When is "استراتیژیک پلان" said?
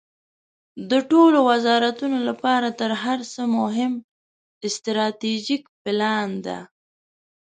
4.67-6.29